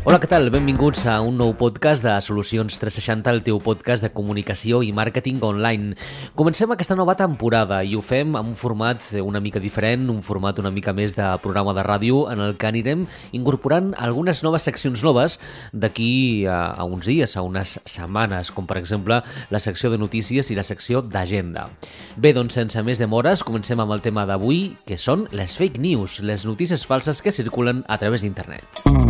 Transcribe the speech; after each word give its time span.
Hola, 0.00 0.16
què 0.16 0.30
tal? 0.30 0.46
Benvinguts 0.48 1.02
a 1.12 1.18
un 1.20 1.34
nou 1.36 1.50
podcast 1.60 2.00
de 2.00 2.14
Solucions 2.24 2.78
360, 2.80 3.28
el 3.34 3.42
teu 3.44 3.58
podcast 3.60 4.00
de 4.00 4.08
comunicació 4.08 4.78
i 4.80 4.94
màrqueting 4.96 5.42
online. 5.44 5.92
Comencem 6.32 6.72
aquesta 6.72 6.96
nova 6.96 7.12
temporada 7.18 7.82
i 7.84 7.92
ho 7.92 8.00
fem 8.00 8.32
amb 8.32 8.48
un 8.48 8.56
format 8.56 9.04
una 9.20 9.42
mica 9.44 9.60
diferent, 9.60 10.08
un 10.08 10.22
format 10.24 10.56
una 10.62 10.72
mica 10.72 10.94
més 10.96 11.12
de 11.18 11.26
programa 11.44 11.76
de 11.76 11.84
ràdio 11.84 12.22
en 12.32 12.40
el 12.40 12.56
que 12.56 12.70
anirem 12.70 13.04
incorporant 13.36 13.92
algunes 14.00 14.40
noves 14.40 14.64
seccions 14.64 15.04
noves 15.04 15.36
d'aquí 15.76 16.48
a, 16.48 16.72
a 16.80 16.88
uns 16.88 17.04
dies, 17.04 17.36
a 17.36 17.44
unes 17.44 17.76
setmanes, 17.84 18.54
com 18.56 18.64
per 18.64 18.80
exemple 18.80 19.20
la 19.52 19.60
secció 19.60 19.92
de 19.92 20.00
notícies 20.00 20.48
i 20.48 20.56
la 20.56 20.64
secció 20.64 21.04
d'agenda. 21.04 21.68
Bé, 22.16 22.32
doncs 22.32 22.56
sense 22.56 22.88
més 22.88 23.04
demores, 23.04 23.44
comencem 23.44 23.84
amb 23.84 23.92
el 23.92 24.00
tema 24.00 24.24
d'avui, 24.24 24.78
que 24.88 24.96
són 24.96 25.28
les 25.28 25.60
fake 25.60 25.76
news, 25.76 26.22
les 26.24 26.48
notícies 26.48 26.88
falses 26.88 27.20
que 27.20 27.36
circulen 27.36 27.84
a 27.84 28.00
través 28.00 28.24
d'internet. 28.24 29.09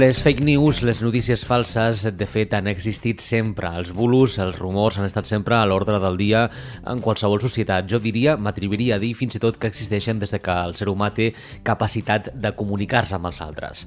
Les 0.00 0.16
fake 0.24 0.40
news, 0.40 0.78
les 0.80 1.02
notícies 1.04 1.42
falses, 1.44 2.06
de 2.16 2.26
fet, 2.26 2.54
han 2.56 2.70
existit 2.70 3.20
sempre. 3.20 3.68
Els 3.76 3.90
bulos, 3.92 4.38
els 4.40 4.56
rumors 4.56 4.96
han 4.96 5.04
estat 5.04 5.28
sempre 5.28 5.58
a 5.58 5.66
l'ordre 5.68 5.98
del 6.00 6.16
dia 6.16 6.46
en 6.88 7.02
qualsevol 7.04 7.42
societat. 7.42 7.84
Jo 7.90 8.00
diria, 8.00 8.38
m'atreviria 8.40 8.96
a 8.96 9.02
dir 9.02 9.10
fins 9.18 9.36
i 9.36 9.42
tot 9.42 9.58
que 9.60 9.68
existeixen 9.68 10.22
des 10.22 10.32
de 10.32 10.40
que 10.40 10.54
el 10.64 10.72
ser 10.78 10.88
humà 10.88 11.10
té 11.12 11.34
capacitat 11.66 12.30
de 12.32 12.54
comunicar-se 12.56 13.18
amb 13.18 13.28
els 13.28 13.42
altres. 13.44 13.84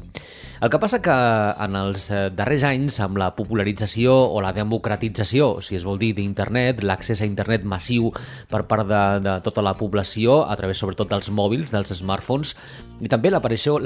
El 0.61 0.69
que 0.69 0.79
passa 0.79 1.01
que 1.03 1.15
en 1.65 1.73
els 1.75 2.05
eh, 2.13 2.29
darrers 2.31 2.63
anys, 2.69 2.99
amb 3.03 3.17
la 3.17 3.31
popularització 3.35 4.13
o 4.13 4.39
la 4.45 4.53
democratització, 4.55 5.63
si 5.65 5.75
es 5.79 5.83
vol 5.83 5.97
dir, 5.99 6.13
d'internet, 6.15 6.85
l'accés 6.85 7.19
a 7.19 7.27
internet 7.27 7.65
massiu 7.65 8.13
per 8.53 8.61
part 8.69 8.85
de, 8.87 9.01
de 9.25 9.33
tota 9.43 9.65
la 9.65 9.73
població, 9.81 10.43
a 10.45 10.55
través 10.61 10.77
sobretot 10.77 11.09
dels 11.09 11.33
mòbils, 11.33 11.73
dels 11.73 11.97
smartphones, 11.97 12.53
i 13.01 13.09
també 13.11 13.33
l'aparició 13.33 13.79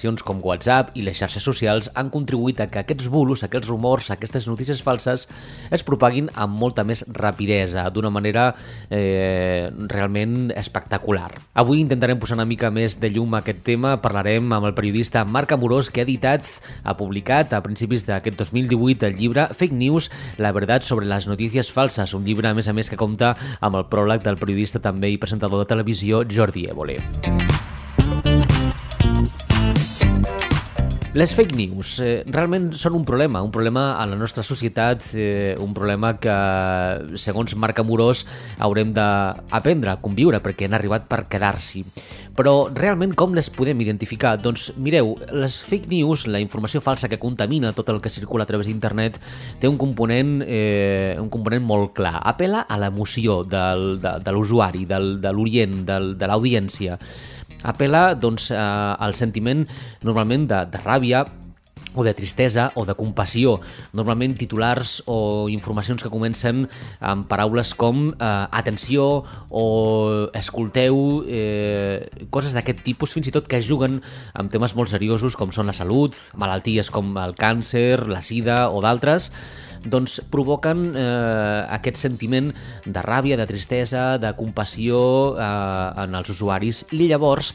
d'aplicacions 0.00 0.24
com 0.24 0.40
WhatsApp 0.42 0.96
i 0.96 1.02
les 1.04 1.18
xarxes 1.18 1.44
socials 1.44 1.90
han 1.94 2.10
contribuït 2.10 2.60
a 2.60 2.68
que 2.70 2.80
aquests 2.80 3.08
bulos, 3.10 3.42
aquests 3.44 3.68
rumors, 3.68 4.10
aquestes 4.10 4.46
notícies 4.48 4.80
falses 4.82 5.28
es 5.70 5.84
propaguin 5.84 6.30
amb 6.34 6.56
molta 6.56 6.84
més 6.84 7.04
rapidesa, 7.12 7.88
d'una 7.90 8.10
manera 8.10 8.54
eh, 8.90 9.70
realment 9.88 10.52
espectacular. 10.56 11.30
Avui 11.54 11.80
intentarem 11.80 12.18
posar 12.18 12.38
una 12.38 12.48
mica 12.48 12.70
més 12.70 12.98
de 13.00 13.10
llum 13.10 13.34
a 13.34 13.42
aquest 13.42 13.62
tema, 13.64 13.98
parlarem 14.00 14.52
amb 14.52 14.70
el 14.70 14.74
periodista 14.74 15.24
Marc 15.24 15.52
Amorós, 15.52 15.90
que 15.90 16.00
ha 16.02 16.08
editat, 16.08 16.46
ha 16.84 16.96
publicat 16.96 17.52
a 17.52 17.62
principis 17.62 18.06
d'aquest 18.08 18.40
2018 18.40 19.06
el 19.10 19.18
llibre 19.20 19.48
Fake 19.52 19.76
News, 19.76 20.10
la 20.38 20.52
veritat 20.56 20.86
sobre 20.86 21.08
les 21.08 21.28
notícies 21.28 21.72
falses, 21.72 22.14
un 22.14 22.24
llibre, 22.24 22.48
a 22.48 22.54
més 22.56 22.68
a 22.68 22.76
més, 22.76 22.90
que 22.90 23.00
compta 23.00 23.36
amb 23.60 23.76
el 23.76 23.88
pròleg 23.90 24.24
del 24.24 24.40
periodista 24.40 24.80
també 24.80 25.12
i 25.12 25.20
presentador 25.20 25.64
de 25.64 25.70
televisió 25.74 26.24
Jordi 26.28 26.68
Évole. 26.70 27.00
Les 31.10 31.32
fake 31.34 31.56
news 31.58 31.96
eh, 32.06 32.20
realment 32.30 32.68
són 32.78 32.94
un 32.94 33.02
problema, 33.02 33.40
un 33.42 33.50
problema 33.50 33.96
a 33.98 34.04
la 34.06 34.14
nostra 34.14 34.44
societat, 34.46 35.08
eh, 35.18 35.56
un 35.58 35.72
problema 35.74 36.12
que, 36.22 36.34
segons 37.18 37.56
Marc 37.58 37.80
Amorós, 37.82 38.20
haurem 38.62 38.92
d'aprendre 38.94 39.90
a 39.90 39.96
conviure 39.98 40.38
perquè 40.38 40.68
han 40.68 40.76
arribat 40.78 41.08
per 41.10 41.24
quedar-s'hi. 41.32 41.82
Però 42.38 42.52
realment 42.70 43.16
com 43.18 43.34
les 43.34 43.50
podem 43.50 43.82
identificar? 43.82 44.36
Doncs 44.38 44.68
mireu, 44.78 45.16
les 45.34 45.56
fake 45.66 45.90
news, 45.90 46.28
la 46.30 46.38
informació 46.38 46.78
falsa 46.78 47.10
que 47.10 47.18
contamina 47.18 47.74
tot 47.74 47.90
el 47.90 47.98
que 47.98 48.14
circula 48.14 48.46
a 48.46 48.50
través 48.52 48.70
d'internet, 48.70 49.18
té 49.58 49.66
un 49.66 49.80
component, 49.82 50.44
eh, 50.46 51.18
un 51.18 51.26
component 51.26 51.66
molt 51.66 51.90
clar. 51.98 52.20
Apela 52.22 52.62
a 52.70 52.78
l'emoció 52.78 53.42
de, 53.42 54.30
l'usuari, 54.30 54.86
de 54.86 55.34
l'orient, 55.34 55.82
de 55.90 56.30
l'audiència 56.30 57.00
apel·la 57.62 58.14
doncs, 58.14 58.50
eh, 58.54 58.56
al 58.60 59.14
sentiment 59.18 59.66
normalment 60.02 60.48
de, 60.50 60.64
de 60.70 60.82
ràbia, 60.84 61.26
o 61.94 62.04
de 62.04 62.14
tristesa 62.14 62.70
o 62.74 62.84
de 62.86 62.94
compassió. 62.94 63.58
Normalment 63.96 64.36
titulars 64.38 65.00
o 65.10 65.48
informacions 65.50 66.02
que 66.02 66.12
comencen 66.12 66.66
amb 67.00 67.26
paraules 67.30 67.72
com 67.74 68.10
eh, 68.12 68.26
atenció 68.50 69.24
o 69.50 69.64
escolteu, 70.36 71.24
eh, 71.26 72.06
coses 72.30 72.54
d'aquest 72.54 72.84
tipus, 72.86 73.14
fins 73.14 73.30
i 73.30 73.34
tot 73.34 73.48
que 73.50 73.58
es 73.58 73.68
juguen 73.68 74.00
amb 74.34 74.52
temes 74.52 74.76
molt 74.78 74.92
seriosos 74.92 75.36
com 75.38 75.54
són 75.54 75.70
la 75.70 75.76
salut, 75.76 76.16
malalties 76.38 76.92
com 76.94 77.16
el 77.18 77.34
càncer, 77.38 78.06
la 78.06 78.22
sida 78.22 78.68
o 78.70 78.82
d'altres, 78.84 79.32
doncs 79.84 80.20
provoquen 80.32 80.90
eh, 80.94 81.62
aquest 81.76 82.00
sentiment 82.00 82.50
de 82.84 83.04
ràbia, 83.06 83.38
de 83.40 83.46
tristesa, 83.48 84.18
de 84.20 84.34
compassió 84.38 85.00
eh, 85.36 86.04
en 86.04 86.18
els 86.18 86.32
usuaris 86.36 86.84
i 86.92 87.08
llavors 87.10 87.54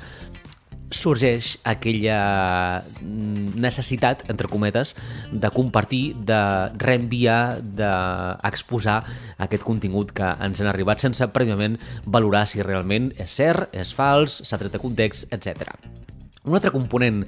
sorgeix 0.96 1.56
aquella 1.66 2.84
mm, 3.02 3.58
necessitat, 3.62 4.24
entre 4.32 4.50
cometes, 4.52 4.96
de 5.32 5.52
compartir, 5.54 6.14
de 6.16 6.40
reenviar, 6.82 7.60
d'exposar 7.62 9.02
aquest 9.42 9.66
contingut 9.68 10.14
que 10.16 10.32
ens 10.46 10.62
han 10.62 10.72
arribat 10.72 11.04
sense 11.04 11.28
prèviament 11.36 11.80
valorar 12.06 12.46
si 12.50 12.64
realment 12.64 13.12
és 13.18 13.40
cert, 13.42 13.70
és 13.74 13.94
fals, 13.96 14.42
s'ha 14.46 14.62
tret 14.62 14.74
de 14.76 14.82
context, 14.82 15.32
etc. 15.36 16.05
Un 16.46 16.58
altre 16.58 16.72
component 16.72 17.24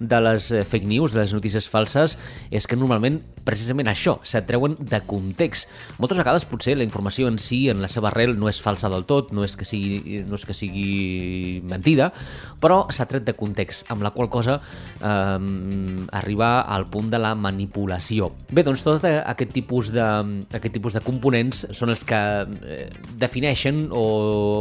de 0.00 0.20
les 0.22 0.50
eh, 0.52 0.64
fake 0.64 0.88
news, 0.88 1.12
de 1.12 1.20
les 1.20 1.34
notícies 1.34 1.66
falses, 1.68 2.16
és 2.50 2.66
que 2.66 2.78
normalment 2.78 3.20
precisament 3.44 3.88
això, 3.90 4.18
s'atreuen 4.26 4.76
de 4.78 5.00
context. 5.08 5.70
Moltes 6.00 6.18
vegades 6.20 6.46
potser 6.48 6.76
la 6.78 6.86
informació 6.86 7.28
en 7.28 7.38
si, 7.42 7.64
en 7.72 7.80
la 7.82 7.88
seva 7.92 8.10
arrel, 8.10 8.36
no 8.38 8.50
és 8.50 8.60
falsa 8.62 8.90
del 8.92 9.06
tot, 9.08 9.32
no 9.36 9.44
és 9.46 9.56
que 9.58 9.66
sigui, 9.68 10.20
no 10.28 10.38
és 10.38 10.46
que 10.46 10.56
sigui 10.56 11.60
mentida, 11.68 12.10
però 12.60 12.82
s'ha 12.92 13.08
tret 13.10 13.26
de 13.26 13.34
context, 13.36 13.88
amb 13.92 14.04
la 14.04 14.12
qual 14.14 14.30
cosa 14.32 14.58
eh, 14.60 15.38
arriba 16.20 16.50
al 16.60 16.86
punt 16.92 17.10
de 17.12 17.20
la 17.20 17.34
manipulació. 17.34 18.30
Bé, 18.52 18.64
doncs 18.66 18.84
tot 18.86 19.04
aquest 19.08 19.54
tipus 19.56 19.90
de, 19.94 20.06
aquest 20.56 20.76
tipus 20.76 20.96
de 20.96 21.04
components 21.04 21.66
són 21.76 21.92
els 21.92 22.04
que 22.06 22.20
eh, 22.20 22.86
defineixen 23.20 23.88
o, 23.90 24.04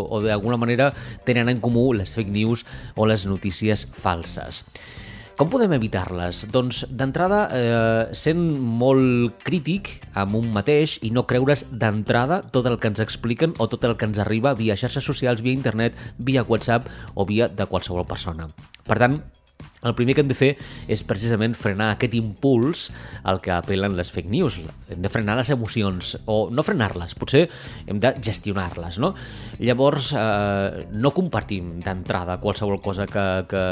o 0.09 0.23
d'alguna 0.23 0.59
manera 0.59 0.91
tenen 1.27 1.51
en 1.51 1.61
comú 1.63 1.89
les 1.93 2.15
fake 2.15 2.33
news 2.33 2.65
o 2.95 3.07
les 3.09 3.25
notícies 3.29 3.85
falses. 4.01 4.63
Com 5.39 5.47
podem 5.47 5.71
evitar-les? 5.71 6.41
Doncs 6.51 6.81
d'entrada 6.91 7.37
eh, 7.55 8.09
sent 8.11 8.41
molt 8.59 9.37
crític 9.45 9.93
amb 10.19 10.35
un 10.35 10.49
mateix 10.51 10.97
i 11.07 11.13
no 11.15 11.23
creure's 11.29 11.63
d'entrada 11.71 12.41
tot 12.51 12.67
el 12.67 12.75
que 12.75 12.91
ens 12.91 12.99
expliquen 12.99 13.53
o 13.55 13.69
tot 13.71 13.88
el 13.88 13.95
que 13.95 14.09
ens 14.09 14.19
arriba 14.19 14.51
via 14.59 14.75
xarxes 14.75 15.07
socials, 15.07 15.39
via 15.39 15.55
internet, 15.55 15.95
via 16.19 16.43
WhatsApp 16.43 16.91
o 17.15 17.23
via 17.23 17.47
de 17.47 17.69
qualsevol 17.71 18.03
persona. 18.03 18.49
Per 18.83 18.99
tant, 18.99 19.21
el 19.84 19.95
primer 19.95 20.16
que 20.16 20.23
hem 20.25 20.29
de 20.29 20.35
fer 20.35 20.50
és 20.91 21.03
precisament 21.07 21.56
frenar 21.56 21.94
aquest 21.94 22.16
impuls 22.17 22.90
al 23.23 23.40
que 23.44 23.53
apel·len 23.56 23.95
les 23.95 24.12
fake 24.12 24.31
news. 24.31 24.59
Hem 24.91 25.00
de 25.03 25.12
frenar 25.12 25.38
les 25.40 25.51
emocions, 25.56 26.17
o 26.28 26.50
no 26.51 26.66
frenar-les, 26.67 27.16
potser 27.19 27.45
hem 27.88 28.01
de 28.03 28.12
gestionar-les, 28.25 29.00
no? 29.00 29.13
Llavors, 29.63 30.12
eh, 30.19 30.85
no 31.00 31.13
compartim 31.16 31.78
d'entrada 31.85 32.39
qualsevol 32.44 32.81
cosa 32.84 33.07
que, 33.07 33.25
que, 33.50 33.63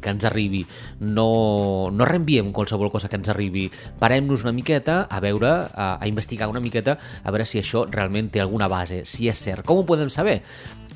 que 0.00 0.14
ens 0.14 0.28
arribi, 0.28 0.64
no, 1.00 1.28
no 1.92 2.08
reenviem 2.08 2.52
qualsevol 2.56 2.92
cosa 2.94 3.12
que 3.12 3.20
ens 3.20 3.28
arribi, 3.28 3.68
parem-nos 4.00 4.46
una 4.46 4.56
miqueta 4.56 5.02
a 5.04 5.20
veure, 5.20 5.52
a, 5.68 5.90
a 6.00 6.08
investigar 6.08 6.48
una 6.48 6.64
miqueta, 6.64 6.96
a 7.22 7.34
veure 7.34 7.46
si 7.48 7.60
això 7.60 7.84
realment 7.90 8.32
té 8.32 8.40
alguna 8.40 8.68
base, 8.68 9.04
si 9.04 9.28
és 9.28 9.44
cert. 9.44 9.66
Com 9.68 9.82
ho 9.82 9.88
podem 9.88 10.08
saber? 10.12 10.40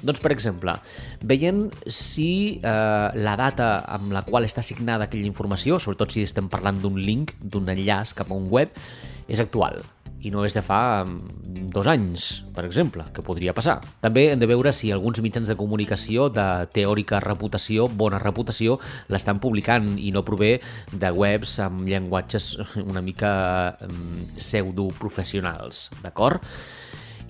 Doncs, 0.03 0.21
per 0.23 0.33
exemple, 0.35 0.75
veient 1.23 1.65
si 1.87 2.59
eh, 2.59 3.09
la 3.15 3.37
data 3.39 3.73
amb 3.97 4.13
la 4.15 4.25
qual 4.27 4.47
està 4.49 4.65
assignada 4.65 5.07
aquella 5.09 5.29
informació, 5.29 5.79
sobretot 5.79 6.15
si 6.15 6.27
estem 6.27 6.51
parlant 6.53 6.81
d'un 6.83 6.99
link, 6.99 7.37
d'un 7.43 7.71
enllaç 7.71 8.17
cap 8.19 8.31
a 8.31 8.39
un 8.39 8.51
web, 8.53 8.75
és 9.31 9.41
actual 9.41 9.81
i 10.23 10.31
no 10.31 10.45
és 10.47 10.55
de 10.55 10.63
fa 10.63 11.03
mm, 11.03 11.69
dos 11.75 11.89
anys, 11.91 12.27
per 12.55 12.65
exemple, 12.67 13.05
que 13.15 13.25
podria 13.27 13.55
passar. 13.57 13.81
També 14.05 14.29
hem 14.31 14.41
de 14.41 14.49
veure 14.51 14.73
si 14.75 14.93
alguns 14.95 15.21
mitjans 15.25 15.51
de 15.51 15.57
comunicació 15.59 16.29
de 16.33 16.47
teòrica 16.75 17.21
reputació, 17.25 17.89
bona 17.89 18.21
reputació, 18.23 18.79
l'estan 19.13 19.43
publicant 19.43 19.97
i 19.99 20.13
no 20.15 20.25
prové 20.27 20.55
de 20.93 21.11
webs 21.11 21.59
amb 21.65 21.83
llenguatges 21.89 22.55
una 22.87 23.03
mica 23.03 23.33
mm, 23.83 24.39
pseudoprofessionals, 24.39 25.89
d'acord? 26.05 26.47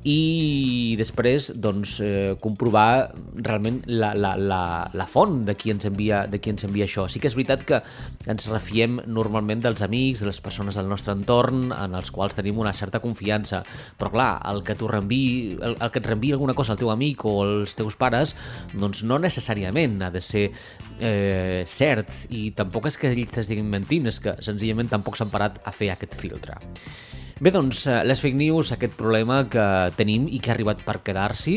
I 0.09 0.97
després 0.99 1.53
doncs, 1.63 1.99
eh, 2.03 2.35
comprovar 2.43 3.13
realment 3.39 3.81
la, 3.87 4.13
la, 4.19 4.33
la, 4.37 4.63
la 4.99 5.07
font 5.07 5.45
de 5.47 5.55
qui, 5.55 5.71
ens 5.71 5.87
envia, 5.87 6.25
de 6.27 6.41
qui 6.43 6.51
ens 6.51 6.67
envia 6.67 6.89
això. 6.89 7.07
Sí 7.07 7.23
que 7.23 7.31
és 7.31 7.37
veritat 7.39 7.63
que 7.69 7.79
ens 8.27 8.49
refiem 8.51 8.99
normalment 9.07 9.63
dels 9.63 9.85
amics, 9.87 10.25
de 10.25 10.31
les 10.31 10.41
persones 10.43 10.79
del 10.79 10.91
nostre 10.91 11.15
entorn 11.15 11.71
en 11.77 11.95
els 11.99 12.11
quals 12.11 12.35
tenim 12.39 12.59
una 12.59 12.75
certa 12.75 12.99
confiança, 13.05 13.63
però 13.99 14.11
clar, 14.11 14.33
el 14.51 14.65
que, 14.67 14.77
tu 14.79 14.91
reenviï, 14.91 15.59
el, 15.61 15.79
el 15.79 15.95
que 15.95 16.03
et 16.03 16.11
reenviï 16.11 16.35
alguna 16.35 16.57
cosa 16.59 16.75
al 16.75 16.83
teu 16.83 16.91
amic 16.91 17.23
o 17.29 17.37
als 17.47 17.79
teus 17.79 17.95
pares 18.01 18.35
doncs 18.75 19.05
no 19.07 19.21
necessàriament 19.23 20.01
ha 20.03 20.11
de 20.11 20.23
ser 20.25 20.49
eh, 20.99 21.63
cert 21.69 22.27
i 22.35 22.51
tampoc 22.59 22.91
és 22.91 22.99
que 22.99 23.13
ells 23.13 23.39
t'estiguin 23.39 23.71
mentint, 23.71 24.11
és 24.11 24.19
que 24.23 24.35
senzillament 24.43 24.91
tampoc 24.91 25.19
s'han 25.19 25.31
parat 25.31 25.63
a 25.63 25.75
fer 25.75 25.93
aquest 25.95 26.19
filtre. 26.19 26.59
Bé, 27.43 27.51
doncs, 27.51 27.89
eh, 27.91 28.05
les 28.07 28.21
fake 28.23 28.39
news, 28.39 28.69
aquest 28.71 28.93
problema 28.95 29.41
que 29.51 29.63
tenim 29.99 30.29
i 30.31 30.39
que 30.39 30.53
ha 30.53 30.55
arribat 30.55 30.85
per 30.87 31.01
quedar-s'hi, 31.03 31.57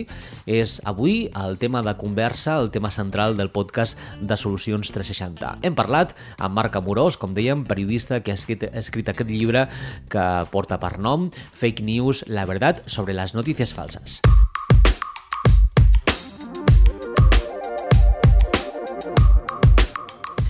és 0.50 0.80
avui 0.90 1.28
el 1.38 1.60
tema 1.62 1.84
de 1.86 1.94
conversa, 1.94 2.56
el 2.58 2.72
tema 2.74 2.90
central 2.90 3.38
del 3.38 3.52
podcast 3.54 3.94
de 4.18 4.34
Solucions 4.34 4.90
360. 4.90 5.60
Hem 5.62 5.78
parlat 5.78 6.16
amb 6.40 6.58
Marc 6.58 6.80
Amorós, 6.82 7.20
com 7.22 7.38
dèiem, 7.38 7.68
periodista 7.70 8.18
que 8.26 8.34
ha 8.34 8.40
escrit, 8.42 8.66
ha 8.66 8.82
escrit 8.82 9.14
aquest 9.14 9.30
llibre 9.30 9.68
que 10.10 10.26
porta 10.50 10.82
per 10.82 10.96
nom 10.98 11.30
Fake 11.54 11.86
News, 11.86 12.26
la 12.34 12.50
veritat 12.50 12.82
sobre 12.90 13.14
les 13.14 13.38
notícies 13.38 13.78
falses. 13.78 14.24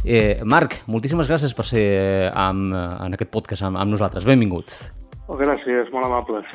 Eh, 0.05 0.39
Marc, 0.45 0.85
moltíssimes 0.87 1.27
gràcies 1.27 1.51
per 1.51 1.67
ser 1.67 1.87
amb, 2.31 2.71
en 2.71 3.19
aquest 3.19 3.35
podcast 3.35 3.67
amb, 3.67 3.83
amb 3.83 3.99
nosaltres. 3.99 4.23
Benvingut. 4.23 4.95
Oh, 5.27 5.37
gràcies, 5.39 5.89
molt 5.93 6.05
amables. 6.05 6.49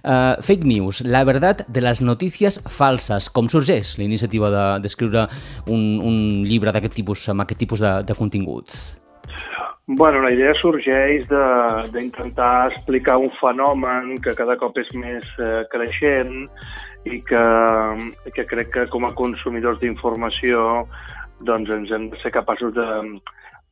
Uh, 0.00 0.34
fake 0.42 0.66
news, 0.66 1.02
la 1.06 1.22
verdad 1.24 1.62
de 1.68 1.82
les 1.84 2.00
notícies 2.02 2.58
falses. 2.66 3.28
Com 3.30 3.50
sorgeix 3.52 3.94
la 4.00 4.06
iniciativa 4.08 4.50
d'escriure 4.82 5.28
de, 5.28 5.42
un, 5.70 5.84
un 6.02 6.16
llibre 6.48 6.74
d'aquest 6.74 6.96
tipus, 6.98 7.28
amb 7.30 7.44
aquest 7.44 7.60
tipus 7.62 7.84
de, 7.84 7.92
de 8.08 8.16
continguts? 8.18 9.00
Bueno, 9.86 10.20
la 10.22 10.30
idea 10.30 10.52
sorgeix 10.58 11.24
d'intentar 11.94 12.70
explicar 12.70 13.16
un 13.18 13.30
fenomen 13.40 14.18
que 14.22 14.34
cada 14.38 14.54
cop 14.58 14.76
és 14.78 14.90
més 14.94 15.26
eh, 15.42 15.64
creixent 15.70 16.44
i 17.10 17.18
que, 17.26 17.46
que 18.36 18.44
crec 18.46 18.70
que 18.74 18.84
com 18.92 19.06
a 19.08 19.14
consumidors 19.18 19.80
d'informació 19.82 20.84
doncs 21.46 21.72
ens 21.74 21.90
hem 21.90 22.06
de 22.12 22.20
ser 22.22 22.30
capaços 22.34 22.74
de, 22.76 22.86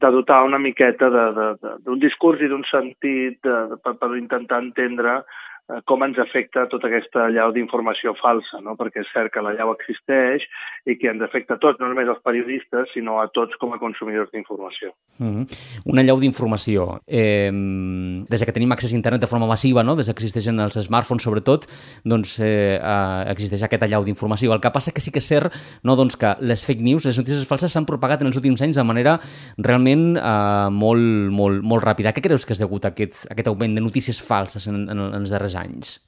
de 0.00 0.10
dotar 0.14 0.42
una 0.46 0.58
miqueta 0.62 1.08
d'un 1.10 1.98
discurs 2.02 2.42
i 2.42 2.50
d'un 2.50 2.64
sentit 2.70 3.38
de, 3.42 3.56
de, 3.72 3.78
per, 3.82 3.96
per 3.98 4.10
intentar 4.16 4.60
entendre 4.62 5.22
com 5.84 6.00
ens 6.06 6.16
afecta 6.22 6.64
tota 6.72 6.88
aquesta 6.88 7.26
llau 7.28 7.52
d'informació 7.52 8.14
falsa, 8.16 8.60
no? 8.64 8.72
perquè 8.78 9.02
és 9.02 9.10
cert 9.12 9.32
que 9.34 9.42
la 9.44 9.52
llau 9.52 9.74
existeix 9.74 10.46
i 10.88 10.96
que 10.96 11.10
ens 11.12 11.20
afecta 11.24 11.58
a 11.58 11.60
tots, 11.60 11.76
no 11.80 11.90
només 11.90 12.08
als 12.08 12.22
periodistes, 12.24 12.88
sinó 12.94 13.18
a 13.20 13.26
tots 13.34 13.58
com 13.60 13.74
a 13.76 13.80
consumidors 13.80 14.30
d'informació. 14.32 14.94
Mm 15.18 15.28
-hmm. 15.34 15.58
Una 15.92 16.02
llau 16.02 16.18
d'informació. 16.18 17.00
Eh, 17.06 17.52
des 17.52 18.44
que 18.44 18.52
tenim 18.52 18.72
accés 18.72 18.92
a 18.92 18.96
internet 18.96 19.20
de 19.20 19.26
forma 19.26 19.46
massiva, 19.46 19.82
no? 19.82 19.94
des 19.94 20.06
que 20.06 20.12
existeixen 20.12 20.58
els 20.60 20.74
smartphones 20.74 21.22
sobretot, 21.22 21.66
doncs 22.04 22.40
eh, 22.40 22.80
eh, 22.80 23.30
existeix 23.30 23.62
aquesta 23.62 23.86
llau 23.86 24.04
d'informació. 24.04 24.54
El 24.54 24.60
que 24.60 24.70
passa 24.70 24.92
que 24.92 25.00
sí 25.00 25.10
que 25.10 25.18
és 25.18 25.28
cert 25.28 25.52
no? 25.82 25.96
doncs 25.96 26.16
que 26.16 26.34
les 26.40 26.64
fake 26.64 26.80
news, 26.80 27.04
les 27.04 27.18
notícies 27.18 27.46
falses 27.46 27.72
s'han 27.72 27.84
propagat 27.84 28.22
en 28.22 28.28
els 28.28 28.36
últims 28.36 28.62
anys 28.62 28.76
de 28.76 28.84
manera 28.84 29.20
realment 29.58 30.16
eh, 30.16 30.70
molt, 30.70 31.30
molt, 31.30 31.62
molt 31.62 31.84
ràpida. 31.84 32.14
Què 32.14 32.22
creus 32.22 32.46
que 32.46 32.54
és 32.54 32.58
degut 32.58 32.84
a 32.84 32.88
aquest, 32.88 33.26
a 33.28 33.34
aquest 33.34 33.48
augment 33.48 33.74
de 33.74 33.82
notícies 33.82 34.22
falses 34.22 34.66
en, 34.66 34.88
en, 34.88 34.98
en 34.98 35.20
els 35.20 35.30
darrers 35.30 35.57
anys? 35.58 35.98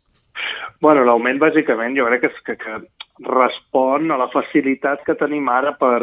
Bueno, 0.81 1.05
l'augment 1.05 1.41
bàsicament 1.43 1.97
jo 1.99 2.06
crec 2.08 2.25
que, 2.25 2.32
que, 2.47 2.56
que 2.56 3.29
respon 3.29 4.11
a 4.11 4.19
la 4.20 4.31
facilitat 4.32 5.05
que 5.05 5.19
tenim 5.20 5.49
ara 5.52 5.75
per, 5.81 6.00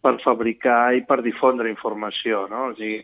per 0.00 0.14
fabricar 0.24 0.94
i 0.96 1.02
per 1.06 1.20
difondre 1.24 1.70
informació. 1.70 2.46
No? 2.50 2.70
O 2.70 2.74
sigui, 2.78 3.00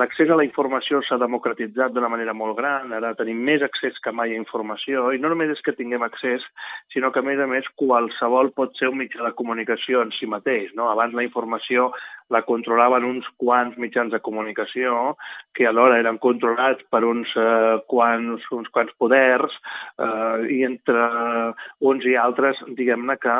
l'accés 0.00 0.30
a 0.32 0.38
la 0.38 0.46
informació 0.46 1.02
s'ha 1.04 1.20
democratitzat 1.20 1.92
d'una 1.94 2.10
manera 2.12 2.34
molt 2.36 2.56
gran, 2.58 2.92
ara 2.96 3.14
tenim 3.18 3.40
més 3.44 3.64
accés 3.64 3.98
que 4.04 4.12
mai 4.12 4.32
a 4.32 4.40
informació, 4.40 5.10
i 5.12 5.20
no 5.20 5.32
només 5.32 5.52
és 5.54 5.64
que 5.64 5.76
tinguem 5.76 6.04
accés, 6.06 6.44
sinó 6.94 7.12
que, 7.12 7.20
a 7.20 7.28
més 7.28 7.40
a 7.40 7.48
més, 7.50 7.68
qualsevol 7.80 8.52
pot 8.56 8.76
ser 8.80 8.92
un 8.92 9.00
mitjà 9.02 9.24
de 9.26 9.34
comunicació 9.38 10.04
en 10.04 10.14
si 10.16 10.30
mateix. 10.30 10.72
No? 10.78 10.88
Abans 10.92 11.16
la 11.16 11.26
informació 11.26 11.92
la 12.34 12.42
controlaven 12.44 13.06
uns 13.08 13.28
quants 13.40 13.76
mitjans 13.80 14.12
de 14.12 14.20
comunicació 14.20 15.14
que 15.56 15.66
alhora 15.68 15.98
eren 16.02 16.20
controlats 16.20 16.84
per 16.92 17.02
uns, 17.08 17.30
eh, 17.40 17.78
quants, 17.88 18.44
uns 18.52 18.68
quants 18.74 18.92
poders 19.00 19.54
eh, 19.56 20.48
i 20.58 20.62
entre 20.68 21.06
uns 21.80 22.04
i 22.04 22.16
altres, 22.20 22.60
diguem-ne 22.76 23.16
que 23.22 23.38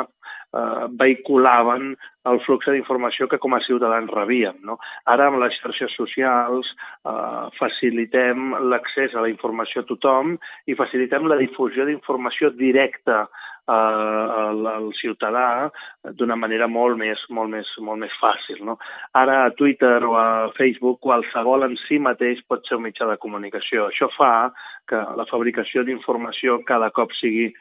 eh, 0.53 0.87
vehiculaven 1.01 1.93
el 2.29 2.39
flux 2.45 2.67
d'informació 2.69 3.27
que 3.29 3.39
com 3.41 3.55
a 3.55 3.61
ciutadans 3.65 4.11
rebíem. 4.13 4.59
No? 4.67 4.77
Ara, 5.09 5.29
amb 5.29 5.41
les 5.43 5.55
xarxes 5.61 5.93
socials, 5.97 6.69
eh, 7.05 7.45
facilitem 7.59 8.55
l'accés 8.71 9.15
a 9.15 9.25
la 9.25 9.31
informació 9.31 9.83
a 9.83 9.89
tothom 9.89 10.35
i 10.67 10.77
facilitem 10.79 11.27
la 11.27 11.39
difusió 11.39 11.85
d'informació 11.87 12.51
directa 12.57 13.23
eh, 13.23 13.71
al, 13.71 14.65
al 14.67 14.89
ciutadà 14.99 15.69
d'una 16.17 16.35
manera 16.35 16.67
molt 16.67 16.97
més, 16.97 17.21
molt, 17.29 17.51
més, 17.53 17.69
molt 17.85 18.01
més 18.03 18.13
fàcil. 18.21 18.61
No? 18.65 18.77
Ara 19.13 19.45
a 19.45 19.55
Twitter 19.55 19.97
o 20.03 20.15
a 20.17 20.27
Facebook 20.57 20.99
qualsevol 21.05 21.67
en 21.69 21.77
si 21.87 22.01
mateix 22.03 22.43
pot 22.47 22.65
ser 22.67 22.79
un 22.79 22.87
mitjà 22.89 23.09
de 23.09 23.19
comunicació. 23.21 23.89
Això 23.89 24.11
fa 24.17 24.51
que 24.89 24.99
la 25.15 25.27
fabricació 25.29 25.85
d'informació 25.85 26.61
cada 26.65 26.89
cop 26.89 27.13
sigui 27.21 27.51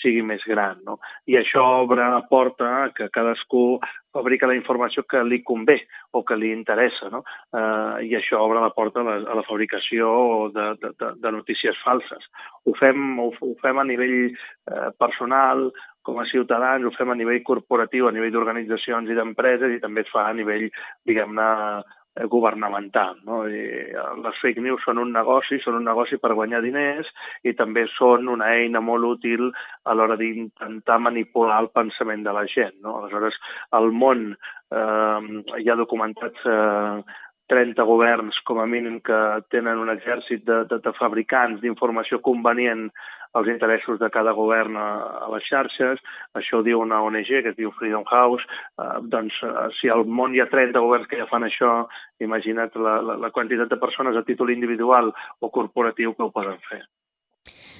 sigui 0.00 0.22
més 0.22 0.44
gran. 0.46 0.80
No? 0.86 0.98
I 1.30 1.38
això 1.40 1.62
obre 1.82 2.04
la 2.12 2.22
porta 2.30 2.90
que 2.96 3.08
cadascú 3.14 3.78
fabrica 4.14 4.48
la 4.48 4.56
informació 4.56 5.04
que 5.08 5.22
li 5.24 5.42
convé 5.44 5.78
o 6.12 6.22
que 6.24 6.36
li 6.38 6.52
interessa. 6.54 7.10
No? 7.12 7.22
Eh, 7.52 8.06
I 8.10 8.14
això 8.18 8.40
obre 8.44 8.62
la 8.62 8.72
porta 8.76 9.02
a 9.02 9.08
la, 9.08 9.16
a 9.24 9.36
la 9.40 9.44
fabricació 9.48 10.50
de, 10.54 10.68
de, 10.82 11.10
de 11.22 11.34
notícies 11.34 11.78
falses. 11.84 12.30
Ho 12.66 12.76
fem, 12.78 13.18
ho, 13.22 13.32
ho 13.32 13.52
fem 13.62 13.82
a 13.82 13.86
nivell 13.88 14.16
eh, 14.30 14.88
personal, 14.98 15.68
com 16.06 16.20
a 16.22 16.28
ciutadans, 16.30 16.86
ho 16.86 16.94
fem 16.94 17.10
a 17.10 17.18
nivell 17.18 17.42
corporatiu, 17.42 18.06
a 18.06 18.14
nivell 18.14 18.30
d'organitzacions 18.34 19.10
i 19.10 19.16
d'empreses 19.18 19.74
i 19.74 19.82
també 19.82 20.04
es 20.04 20.12
fa 20.12 20.28
a 20.28 20.34
nivell, 20.38 20.68
diguem-ne, 21.08 21.48
governamental. 22.24 23.18
No? 23.24 23.42
I 23.48 23.60
eh, 23.92 24.06
les 24.24 24.40
fake 24.42 24.62
news 24.64 24.84
són 24.86 25.00
un 25.02 25.12
negoci, 25.12 25.60
són 25.62 25.80
un 25.80 25.86
negoci 25.88 26.18
per 26.22 26.34
guanyar 26.34 26.62
diners 26.64 27.10
i 27.44 27.52
també 27.58 27.86
són 27.96 28.30
una 28.32 28.50
eina 28.56 28.80
molt 28.80 29.04
útil 29.18 29.50
a 29.84 29.94
l'hora 29.94 30.16
d'intentar 30.20 30.98
manipular 31.02 31.60
el 31.64 31.70
pensament 31.76 32.24
de 32.24 32.34
la 32.36 32.46
gent. 32.50 32.80
No? 32.82 32.98
Aleshores, 33.02 33.36
al 33.76 33.92
món 33.92 34.30
eh, 34.32 35.42
hi 35.60 35.70
ha 35.70 35.78
documentats 35.78 36.48
eh, 36.48 37.04
30 37.50 37.82
governs, 37.86 38.38
com 38.48 38.60
a 38.60 38.66
mínim, 38.66 38.98
que 39.04 39.18
tenen 39.54 39.78
un 39.78 39.92
exèrcit 39.92 40.44
de, 40.46 40.64
de, 40.70 40.80
de 40.82 40.92
fabricants 40.98 41.60
d'informació 41.62 42.20
convenient 42.24 42.88
als 43.36 43.48
interessos 43.52 43.98
de 44.00 44.08
cada 44.10 44.32
govern 44.32 44.76
a, 44.80 44.88
a 45.26 45.30
les 45.34 45.44
xarxes. 45.46 46.00
Això 46.40 46.60
ho 46.60 46.66
diu 46.66 46.80
una 46.80 47.02
ONG 47.04 47.28
que 47.28 47.52
es 47.52 47.58
diu 47.58 47.72
Freedom 47.78 48.06
House. 48.08 48.44
Eh, 48.80 48.90
doncs, 49.12 49.38
eh, 49.44 49.68
si 49.80 49.92
al 49.92 50.06
món 50.08 50.34
hi 50.34 50.42
ha 50.42 50.50
30 50.52 50.82
governs 50.82 51.10
que 51.10 51.20
ja 51.20 51.28
fan 51.30 51.46
això, 51.46 51.72
imagina't 52.24 52.78
la, 52.80 52.98
la, 53.04 53.18
la 53.26 53.32
quantitat 53.34 53.70
de 53.72 53.82
persones 53.82 54.16
a 54.16 54.24
títol 54.26 54.54
individual 54.56 55.12
o 55.40 55.52
corporatiu 55.52 56.16
que 56.16 56.24
ho 56.24 56.32
poden 56.32 56.58
fer. 56.70 56.86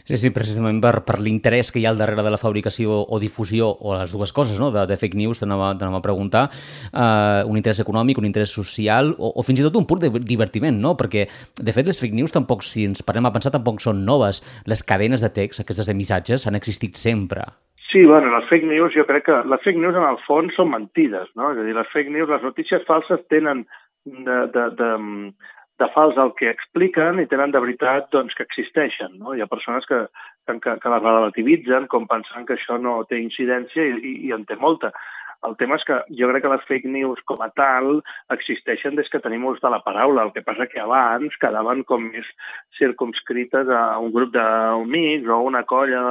Sí, 0.06 0.14
sí, 0.14 0.30
precisament 0.30 0.76
per, 0.78 1.00
per 1.02 1.16
l'interès 1.18 1.72
que 1.74 1.80
hi 1.80 1.86
ha 1.86 1.90
al 1.90 1.98
darrere 1.98 2.22
de 2.22 2.30
la 2.30 2.38
fabricació 2.38 2.94
o 2.94 3.18
difusió, 3.18 3.66
o 3.66 3.96
les 3.98 4.12
dues 4.14 4.30
coses, 4.30 4.60
no? 4.62 4.68
de, 4.70 4.84
de 4.86 4.98
fake 5.00 5.18
news, 5.18 5.40
t'anava 5.42 5.72
a 5.74 6.02
preguntar, 6.04 6.44
uh, 6.92 7.42
un 7.50 7.58
interès 7.58 7.82
econòmic, 7.82 8.20
un 8.22 8.28
interès 8.28 8.54
social, 8.54 9.10
o, 9.18 9.32
o 9.34 9.42
fins 9.42 9.58
i 9.58 9.66
tot 9.66 9.74
un 9.74 9.88
punt 9.90 10.04
de 10.04 10.12
divertiment, 10.22 10.78
no? 10.78 10.94
perquè, 10.94 11.26
de 11.58 11.74
fet, 11.74 11.90
les 11.90 11.98
fake 11.98 12.14
news 12.14 12.30
tampoc, 12.30 12.62
si 12.62 12.86
ens 12.86 13.02
parem 13.02 13.26
a 13.26 13.34
pensar, 13.34 13.50
tampoc 13.56 13.82
són 13.82 14.04
noves. 14.06 14.44
Les 14.70 14.86
cadenes 14.86 15.26
de 15.26 15.32
text, 15.34 15.64
aquestes 15.64 15.90
de 15.90 15.98
missatges, 15.98 16.46
han 16.46 16.54
existit 16.54 16.94
sempre. 16.94 17.42
Sí, 17.90 18.04
bueno, 18.06 18.30
les 18.30 18.46
fake 18.46 18.70
news, 18.70 18.94
jo 18.94 19.08
crec 19.10 19.26
que 19.26 19.42
les 19.50 19.66
fake 19.66 19.82
news 19.82 19.98
en 19.98 20.06
el 20.06 20.22
fons 20.22 20.54
són 20.54 20.70
mentides, 20.70 21.26
no? 21.34 21.50
És 21.50 21.58
a 21.58 21.66
dir, 21.66 21.74
les 21.74 21.90
fake 21.90 22.14
news, 22.14 22.30
les 22.30 22.46
notícies 22.46 22.86
falses 22.86 23.26
tenen 23.32 23.66
de, 24.06 24.38
de, 24.54 24.64
de, 24.78 24.90
de 25.80 25.88
fals 25.92 26.16
el 26.16 26.32
que 26.38 26.48
expliquen 26.48 27.20
i 27.20 27.26
tenen 27.28 27.52
de 27.52 27.60
veritat 27.60 28.08
doncs, 28.14 28.34
que 28.36 28.46
existeixen. 28.46 29.18
No? 29.20 29.34
Hi 29.34 29.44
ha 29.44 29.50
persones 29.50 29.84
que, 29.88 30.06
que, 30.48 30.78
que 30.80 30.94
les 30.94 31.04
relativitzen 31.04 31.88
com 31.92 32.08
pensant 32.08 32.48
que 32.48 32.56
això 32.56 32.80
no 32.80 33.02
té 33.10 33.20
incidència 33.20 33.84
i, 33.84 34.00
i, 34.00 34.16
i 34.28 34.34
en 34.36 34.48
té 34.48 34.56
molta. 34.60 34.92
El 35.46 35.54
tema 35.60 35.76
és 35.76 35.84
que 35.86 35.98
jo 36.18 36.30
crec 36.30 36.42
que 36.46 36.50
les 36.50 36.64
fake 36.66 36.90
news 36.90 37.20
com 37.28 37.42
a 37.44 37.50
tal 37.60 38.00
existeixen 38.34 38.96
des 38.96 39.08
que 39.12 39.20
tenim 39.22 39.44
ús 39.46 39.60
de 39.62 39.70
la 39.70 39.82
paraula. 39.84 40.24
El 40.24 40.32
que 40.34 40.42
passa 40.46 40.66
que 40.70 40.80
abans 40.80 41.36
quedaven 41.42 41.84
com 41.84 42.08
més 42.08 42.28
circumscrites 42.78 43.68
a 43.68 43.84
un 44.02 44.12
grup 44.16 44.32
d'amics 44.34 45.28
o 45.28 45.42
una 45.44 45.62
colla 45.68 46.02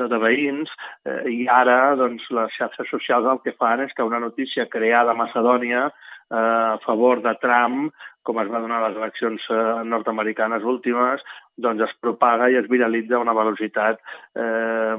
de, 0.00 0.08
de, 0.08 0.20
veïns 0.24 0.72
eh, 1.04 1.20
i 1.30 1.44
ara 1.50 1.94
doncs, 2.00 2.24
les 2.34 2.56
xarxes 2.56 2.90
socials 2.90 3.28
el 3.30 3.42
que 3.44 3.54
fan 3.60 3.84
és 3.84 3.92
que 3.94 4.06
una 4.06 4.22
notícia 4.22 4.66
creada 4.72 5.12
a 5.12 5.20
Macedònia 5.20 5.90
a 6.34 6.80
favor 6.86 7.22
de 7.22 7.34
Trump 7.42 7.92
com 8.24 8.40
es 8.40 8.48
va 8.48 8.60
donar 8.64 8.80
a 8.80 8.88
les 8.88 8.96
eleccions 8.96 9.46
eh, 9.52 9.62
nord-americanes 9.84 10.64
últimes, 10.64 11.22
doncs 11.60 11.84
es 11.86 11.92
propaga 12.00 12.48
i 12.50 12.56
es 12.56 12.70
viralitza 12.72 13.18
a 13.18 13.22
una 13.22 13.36
velocitat 13.36 14.00
eh, 14.40 14.96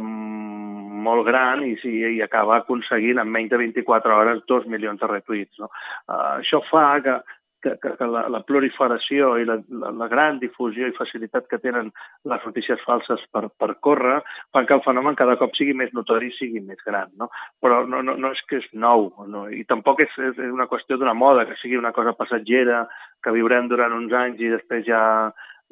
molt 1.05 1.25
gran 1.27 1.63
i, 1.65 1.73
i, 1.89 2.19
acaba 2.25 2.59
aconseguint 2.61 3.19
en 3.21 3.31
menys 3.33 3.51
de 3.51 3.59
24 3.61 4.19
hores 4.19 4.43
dos 4.49 4.65
milions 4.71 5.01
de 5.01 5.09
retuits. 5.11 5.57
No? 5.61 5.69
Uh, 6.09 6.39
això 6.39 6.61
fa 6.69 6.85
que, 7.05 7.17
que, 7.65 7.73
que, 7.81 7.91
que 7.97 8.07
la, 8.09 8.27
la 8.29 8.41
proliferació 8.45 9.31
i 9.41 9.47
la, 9.49 9.57
la, 9.81 9.89
la 10.03 10.07
gran 10.11 10.37
difusió 10.41 10.85
i 10.85 10.93
facilitat 10.97 11.47
que 11.49 11.57
tenen 11.63 11.89
les 12.29 12.45
notícies 12.45 12.83
falses 12.85 13.23
per, 13.33 13.47
per 13.57 13.71
córrer 13.87 14.19
fan 14.53 14.69
que 14.69 14.77
el 14.77 14.83
fenomen 14.85 15.17
cada 15.17 15.37
cop 15.41 15.57
sigui 15.57 15.73
més 15.77 15.93
notori 15.97 16.29
i 16.29 16.35
sigui 16.37 16.61
més 16.61 16.83
gran. 16.85 17.09
No? 17.17 17.31
Però 17.63 17.81
no, 17.89 18.03
no, 18.05 18.17
no 18.21 18.31
és 18.35 18.43
que 18.49 18.61
és 18.61 18.69
nou, 18.85 19.09
no? 19.31 19.47
i 19.49 19.65
tampoc 19.65 20.05
és, 20.05 20.13
és 20.29 20.39
una 20.45 20.69
qüestió 20.69 20.99
d'una 21.01 21.17
moda, 21.17 21.47
que 21.49 21.57
sigui 21.63 21.81
una 21.81 21.93
cosa 21.95 22.13
passatgera, 22.13 22.85
que 23.23 23.33
viurem 23.33 23.71
durant 23.71 23.97
uns 23.97 24.13
anys 24.13 24.45
i 24.45 24.53
després 24.53 24.85
ja 24.85 25.03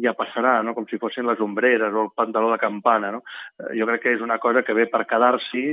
ja 0.02 0.16
passarà, 0.18 0.56
no? 0.66 0.74
com 0.74 0.88
si 0.90 0.98
fossin 0.98 1.28
les 1.30 1.42
ombreres 1.46 1.94
o 1.94 2.08
el 2.08 2.14
pantaló 2.18 2.50
de 2.50 2.58
campana. 2.58 3.12
No? 3.14 3.22
Eh, 3.62 3.76
jo 3.78 3.86
crec 3.86 4.02
que 4.02 4.16
és 4.16 4.24
una 4.26 4.40
cosa 4.42 4.64
que 4.66 4.74
ve 4.74 4.88
per 4.90 5.04
quedar-s'hi, 5.06 5.68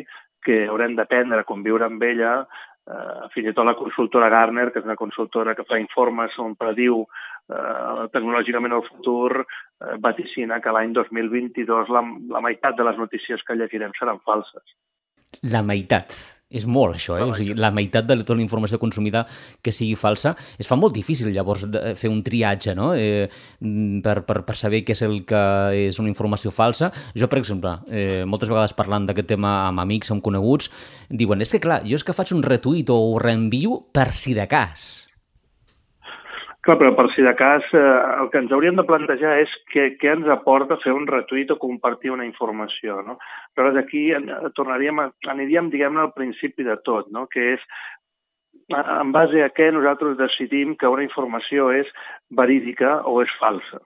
que 0.44 0.66
haurem 0.68 0.94
d'aprendre 0.96 1.42
a 1.42 1.48
conviure 1.48 1.86
amb 1.86 2.02
ella, 2.04 2.34
eh, 2.90 3.28
fins 3.34 3.50
i 3.50 3.54
tot 3.56 3.68
la 3.68 3.76
consultora 3.78 4.30
Garner, 4.32 4.68
que 4.70 4.82
és 4.82 4.88
una 4.88 4.98
consultora 4.98 5.54
que 5.54 5.66
fa 5.68 5.78
informes 5.80 6.36
on 6.42 6.56
prediu 6.60 7.02
eh, 7.04 8.06
tecnològicament 8.14 8.76
el 8.76 8.86
futur, 8.88 9.42
eh, 9.42 9.96
vaticina 10.06 10.60
que 10.60 10.74
l'any 10.74 10.94
2022 10.96 11.92
la, 11.96 12.04
la 12.36 12.44
meitat 12.46 12.78
de 12.78 12.88
les 12.88 12.98
notícies 13.00 13.44
que 13.46 13.58
llegirem 13.58 13.94
seran 13.98 14.22
falses. 14.26 14.64
La 15.52 15.62
meitat. 15.62 16.14
És 16.50 16.64
molt, 16.66 16.96
això, 16.98 17.14
eh? 17.14 17.22
O 17.22 17.34
sigui, 17.38 17.54
la 17.54 17.70
meitat 17.70 18.08
de 18.08 18.16
tota 18.18 18.34
la 18.34 18.42
informació 18.42 18.80
consumida 18.82 19.22
que 19.62 19.70
sigui 19.70 19.94
falsa. 19.94 20.32
Es 20.58 20.66
fa 20.66 20.74
molt 20.74 20.96
difícil, 20.96 21.30
llavors, 21.30 21.62
de 21.70 21.92
fer 21.94 22.10
un 22.10 22.24
triatge, 22.26 22.74
no?, 22.74 22.88
eh, 22.98 23.28
per, 24.02 24.16
per, 24.26 24.40
per 24.48 24.56
saber 24.58 24.80
què 24.82 24.96
és 24.96 25.04
el 25.06 25.20
que 25.28 25.42
és 25.86 26.00
una 26.02 26.10
informació 26.10 26.50
falsa. 26.50 26.90
Jo, 27.14 27.28
per 27.30 27.38
exemple, 27.38 27.76
eh, 27.94 28.24
moltes 28.26 28.50
vegades 28.50 28.74
parlant 28.74 29.06
d'aquest 29.06 29.30
tema 29.30 29.52
amb 29.68 29.84
amics, 29.84 30.10
amb 30.10 30.24
coneguts, 30.26 30.72
diuen, 31.06 31.46
és 31.46 31.54
que 31.54 31.62
clar, 31.62 31.84
jo 31.86 31.94
és 31.94 32.06
que 32.06 32.16
faig 32.18 32.34
un 32.34 32.42
retuit 32.42 32.90
o 32.90 32.98
ho 32.98 33.14
reenvio 33.22 33.84
per 33.94 34.10
si 34.10 34.34
de 34.34 34.50
cas. 34.50 35.09
Clar, 36.60 36.76
però 36.76 36.90
per 36.92 37.06
si 37.14 37.22
de 37.24 37.32
cas, 37.38 37.64
eh, 37.72 37.82
el 38.20 38.28
que 38.32 38.40
ens 38.42 38.50
hauríem 38.52 38.76
de 38.76 38.84
plantejar 38.84 39.38
és 39.40 39.52
què, 39.72 39.86
què 40.00 40.10
ens 40.12 40.26
aporta 40.28 40.76
fer 40.82 40.92
un 40.92 41.06
retuit 41.08 41.48
o 41.54 41.56
compartir 41.62 42.12
una 42.12 42.26
informació, 42.28 42.98
no? 43.06 43.16
Aleshores, 43.56 43.78
aquí 43.80 44.02
tornaríem 44.58 45.00
a, 45.00 45.06
aniríem, 45.32 45.70
diguem-ne, 45.72 46.04
al 46.04 46.12
principi 46.12 46.66
de 46.66 46.76
tot, 46.84 47.08
no? 47.16 47.26
que 47.32 47.54
és 47.54 47.64
en 48.76 49.12
base 49.12 49.42
a 49.42 49.50
què 49.56 49.70
nosaltres 49.72 50.18
decidim 50.18 50.76
que 50.78 50.90
una 50.90 51.02
informació 51.06 51.70
és 51.74 51.88
verídica 52.30 53.00
o 53.08 53.20
és 53.24 53.32
falsa. 53.40 53.80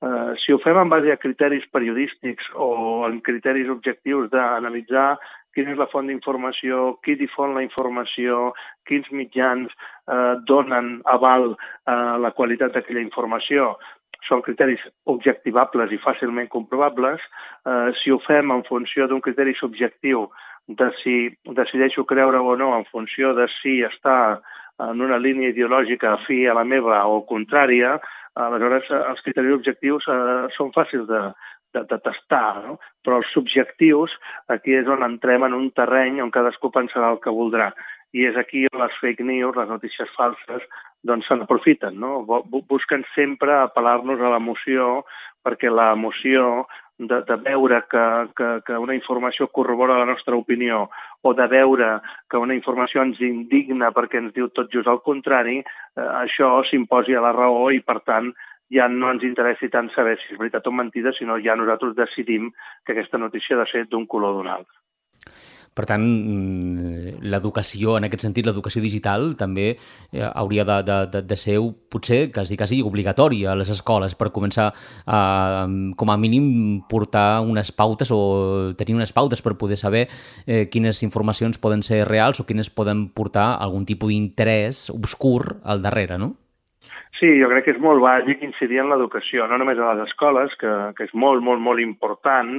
Uh, 0.00 0.32
si 0.40 0.54
ho 0.54 0.58
fem 0.64 0.78
en 0.80 0.88
base 0.88 1.12
a 1.12 1.20
criteris 1.20 1.66
periodístics 1.68 2.46
o 2.56 3.04
en 3.04 3.18
criteris 3.20 3.68
objectius 3.68 4.30
d'analitzar 4.32 5.18
quina 5.54 5.72
és 5.74 5.78
la 5.80 5.88
font 5.90 6.08
d'informació, 6.08 6.96
qui 7.04 7.16
difon 7.18 7.54
la 7.56 7.64
informació, 7.64 8.52
quins 8.88 9.08
mitjans 9.14 9.70
eh, 9.70 10.34
donen 10.46 11.00
aval 11.10 11.54
a 11.90 11.96
la 12.22 12.30
qualitat 12.36 12.76
d'aquella 12.76 13.02
informació. 13.02 13.74
Són 14.28 14.44
criteris 14.46 14.82
objectivables 15.10 15.92
i 15.94 15.98
fàcilment 16.04 16.50
comprovables. 16.52 17.22
Eh, 17.66 17.90
si 18.02 18.14
ho 18.14 18.20
fem 18.26 18.54
en 18.54 18.62
funció 18.68 19.08
d'un 19.10 19.22
criteri 19.24 19.56
subjectiu 19.58 20.28
de 20.68 20.90
si 21.00 21.16
decideixo 21.58 22.06
creure 22.06 22.38
o 22.38 22.54
no 22.56 22.70
en 22.76 22.86
funció 22.92 23.34
de 23.34 23.48
si 23.58 23.80
està 23.82 24.38
en 24.80 25.02
una 25.02 25.18
línia 25.18 25.50
ideològica 25.50 26.14
afí 26.14 26.46
a 26.46 26.54
la 26.56 26.64
meva 26.64 27.02
o 27.10 27.24
contrària, 27.28 27.98
aleshores 28.38 28.90
els 28.94 29.22
criteris 29.26 29.56
objectius 29.58 30.06
eh, 30.08 30.48
són 30.56 30.70
fàcils 30.76 31.08
de, 31.08 31.22
de, 31.74 31.84
de 31.90 31.98
tastar, 32.04 32.62
no? 32.66 32.76
però 33.04 33.20
els 33.20 33.30
subjectius, 33.34 34.12
aquí 34.52 34.74
és 34.76 34.90
on 34.90 35.04
entrem 35.06 35.46
en 35.46 35.56
un 35.56 35.70
terreny 35.76 36.20
on 36.24 36.32
cadascú 36.34 36.72
pensarà 36.74 37.12
el 37.14 37.22
que 37.24 37.34
voldrà. 37.34 37.70
I 38.16 38.26
és 38.26 38.36
aquí 38.40 38.64
on 38.72 38.80
les 38.82 38.94
fake 38.98 39.22
news, 39.22 39.56
les 39.56 39.70
notícies 39.70 40.10
falses, 40.16 40.64
doncs 41.06 41.28
se 41.30 41.36
n'aprofiten, 41.38 41.94
no? 42.02 42.24
Busquen 42.50 43.04
sempre 43.14 43.54
apel·lar-nos 43.60 44.20
a 44.20 44.32
l'emoció, 44.34 45.04
perquè 45.46 45.70
l'emoció 45.70 46.66
de, 47.00 47.22
de 47.24 47.36
veure 47.46 47.80
que, 47.90 48.04
que, 48.36 48.48
que 48.66 48.76
una 48.76 48.94
informació 48.94 49.48
corrobora 49.48 49.98
la 49.98 50.10
nostra 50.10 50.36
opinió 50.36 50.88
o 51.22 51.32
de 51.34 51.46
veure 51.48 51.88
que 52.28 52.36
una 52.36 52.54
informació 52.54 53.02
ens 53.06 53.20
indigna 53.24 53.88
perquè 53.96 54.20
ens 54.20 54.34
diu 54.36 54.50
tot 54.52 54.68
just 54.74 54.90
el 54.90 55.00
contrari, 55.06 55.60
eh, 55.62 56.08
això 56.24 56.58
s'imposi 56.68 57.16
a 57.16 57.24
la 57.24 57.32
raó 57.36 57.70
i, 57.72 57.80
per 57.80 58.00
tant, 58.04 58.34
ja 58.70 58.88
no 58.88 59.10
ens 59.10 59.24
interessi 59.26 59.68
tant 59.68 59.90
saber 59.94 60.16
si 60.20 60.34
és 60.34 60.38
veritat 60.38 60.66
o 60.66 60.72
mentida, 60.72 61.12
sinó 61.16 61.38
ja 61.42 61.56
nosaltres 61.58 61.96
decidim 61.98 62.52
que 62.84 62.94
aquesta 62.94 63.18
notícia 63.18 63.56
ha 63.56 63.64
de 63.64 63.70
ser 63.70 63.88
d'un 63.90 64.06
color 64.06 64.34
o 64.34 64.38
d'un 64.38 64.52
altre. 64.54 64.80
Per 65.70 65.84
tant, 65.86 66.02
mm, 66.02 67.20
l'educació, 67.30 67.94
en 67.96 68.04
aquest 68.08 68.24
sentit, 68.26 68.44
l'educació 68.44 68.82
digital 68.82 69.36
també 69.38 69.68
eh, 69.70 70.24
hauria 70.26 70.64
de, 70.66 70.80
de, 70.82 70.96
de, 71.12 71.22
de 71.22 71.36
ser 71.38 71.54
potser 71.88 72.18
quasi, 72.34 72.58
quasi 72.58 72.80
obligatòria 72.82 73.52
a 73.52 73.54
les 73.54 73.70
escoles 73.70 74.16
per 74.18 74.32
començar 74.34 74.72
a, 75.06 75.20
com 75.96 76.10
a 76.10 76.18
mínim, 76.18 76.82
portar 76.90 77.40
unes 77.46 77.70
pautes 77.70 78.10
o 78.10 78.74
tenir 78.76 78.98
unes 78.98 79.14
pautes 79.14 79.46
per 79.46 79.54
poder 79.62 79.78
saber 79.78 80.08
eh, 80.44 80.66
quines 80.66 81.04
informacions 81.06 81.62
poden 81.62 81.86
ser 81.86 82.02
reals 82.08 82.42
o 82.42 82.48
quines 82.50 82.68
poden 82.68 83.06
portar 83.14 83.54
algun 83.62 83.86
tipus 83.86 84.10
d'interès 84.10 84.88
obscur 84.90 85.60
al 85.62 85.86
darrere, 85.86 86.18
no? 86.18 86.34
Sí, 87.20 87.28
jo 87.36 87.50
crec 87.50 87.66
que 87.66 87.72
és 87.74 87.80
molt 87.84 88.00
bàsic 88.00 88.40
incidir 88.46 88.78
en 88.80 88.88
l'educació, 88.88 89.44
no 89.44 89.58
només 89.60 89.76
a 89.76 89.90
les 89.90 90.06
escoles, 90.06 90.54
que, 90.60 90.70
que 90.96 91.04
és 91.04 91.10
molt, 91.12 91.42
molt, 91.44 91.60
molt 91.60 91.82
important, 91.82 92.54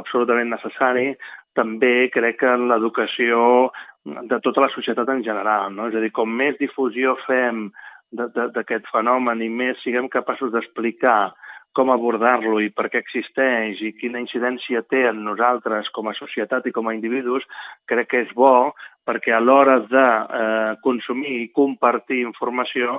absolutament 0.00 0.48
necessari, 0.54 1.10
també 1.56 2.08
crec 2.14 2.38
que 2.40 2.54
en 2.56 2.64
l'educació 2.70 3.68
de 4.06 4.38
tota 4.40 4.62
la 4.64 4.70
societat 4.72 5.10
en 5.12 5.20
general. 5.26 5.68
No? 5.76 5.90
És 5.90 5.98
a 5.98 6.00
dir, 6.00 6.14
com 6.16 6.32
més 6.32 6.56
difusió 6.60 7.12
fem 7.26 7.66
d'aquest 8.16 8.88
fenomen 8.88 9.42
i 9.44 9.50
més 9.52 9.82
siguem 9.84 10.08
capaços 10.08 10.52
d'explicar 10.54 11.34
com 11.76 11.90
abordar-lo 11.92 12.62
i 12.64 12.70
per 12.72 12.86
què 12.88 13.02
existeix 13.02 13.82
i 13.84 13.92
quina 14.00 14.22
incidència 14.22 14.80
té 14.88 15.02
en 15.10 15.20
nosaltres 15.26 15.90
com 15.92 16.08
a 16.08 16.16
societat 16.16 16.64
i 16.64 16.72
com 16.72 16.88
a 16.88 16.94
individus, 16.96 17.44
crec 17.84 18.08
que 18.14 18.22
és 18.24 18.32
bo 18.32 18.72
perquè 19.04 19.34
a 19.36 19.42
l'hora 19.44 19.76
de 19.90 20.06
eh, 20.40 20.72
consumir 20.86 21.34
i 21.42 21.50
compartir 21.52 22.22
informació 22.24 22.96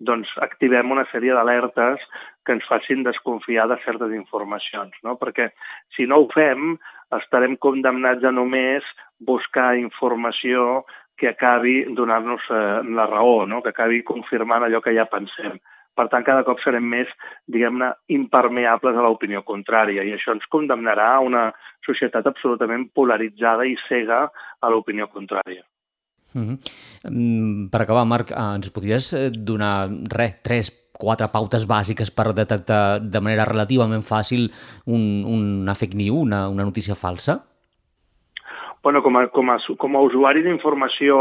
doncs 0.00 0.30
activem 0.40 0.90
una 0.90 1.04
sèrie 1.12 1.34
d'alertes 1.36 2.02
que 2.44 2.56
ens 2.56 2.66
facin 2.68 3.04
desconfiar 3.04 3.68
de 3.68 3.76
certes 3.84 4.14
informacions, 4.16 4.96
no? 5.04 5.16
perquè 5.20 5.50
si 5.96 6.08
no 6.08 6.22
ho 6.22 6.28
fem 6.32 6.74
estarem 7.20 7.56
condemnats 7.60 8.24
a 8.24 8.32
només 8.32 8.86
buscar 9.20 9.74
informació 9.78 10.84
que 11.20 11.28
acabi 11.28 11.82
donant-nos 11.96 12.46
eh, 12.48 12.80
la 12.96 13.04
raó, 13.10 13.44
no? 13.46 13.60
que 13.60 13.74
acabi 13.74 14.00
confirmant 14.08 14.64
allò 14.64 14.80
que 14.80 14.96
ja 14.96 15.04
pensem. 15.10 15.60
Per 15.98 16.06
tant, 16.08 16.24
cada 16.24 16.46
cop 16.46 16.62
serem 16.64 16.86
més, 16.88 17.10
diguem-ne, 17.50 17.90
impermeables 18.16 18.96
a 18.96 19.02
l'opinió 19.04 19.42
contrària 19.44 20.06
i 20.06 20.14
això 20.14 20.32
ens 20.32 20.46
condemnarà 20.48 21.10
a 21.16 21.24
una 21.26 21.50
societat 21.84 22.30
absolutament 22.30 22.88
polaritzada 22.96 23.66
i 23.68 23.76
cega 23.88 24.22
a 24.30 24.72
l'opinió 24.72 25.10
contrària. 25.12 25.66
Mm 26.34 26.44
-hmm. 26.46 27.70
Per 27.70 27.80
acabar, 27.80 28.04
Marc, 28.06 28.30
eh, 28.30 28.54
ens 28.54 28.70
podries 28.70 29.12
eh, 29.12 29.30
donar, 29.30 29.90
res, 30.10 30.34
tres, 30.42 30.70
quatre 30.92 31.28
pautes 31.32 31.66
bàsiques 31.66 32.10
per 32.10 32.34
detectar 32.34 33.00
de 33.00 33.20
manera 33.20 33.44
relativament 33.44 34.02
fàcil 34.02 34.50
un, 34.86 35.24
una 35.24 35.74
fake 35.74 35.96
news, 35.96 36.22
una, 36.22 36.48
una 36.48 36.64
notícia 36.64 36.94
falsa? 36.94 37.44
bueno, 38.82 39.02
com 39.02 39.16
a, 39.18 39.26
com 39.28 39.50
a, 39.50 39.58
com 39.76 39.96
a 39.96 40.00
usuari 40.00 40.42
d'informació, 40.42 41.16